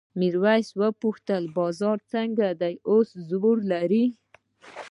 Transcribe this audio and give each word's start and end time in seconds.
میرويس 0.19 0.67
وپوښتل 0.79 1.43
بازار 1.57 1.97
څنګه 2.13 2.47
دی 2.61 2.73
اوس 2.91 3.09
زور 3.29 3.57
لري؟ 3.71 4.05